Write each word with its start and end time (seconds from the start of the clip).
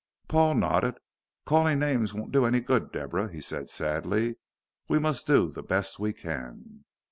Paul 0.27 0.55
nodded. 0.55 0.95
"Calling 1.45 1.77
names 1.77 2.11
won't 2.11 2.31
do 2.31 2.45
any 2.45 2.59
good, 2.59 2.91
Deborah," 2.91 3.31
he 3.31 3.39
said 3.39 3.69
sadly; 3.69 4.37
"we 4.89 4.97
must 4.97 5.27
do 5.27 5.51
the 5.51 5.61
best 5.61 5.99
we 5.99 6.11
can." 6.11 6.85